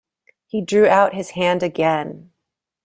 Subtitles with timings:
[0.47, 2.31] He drew out his hand again.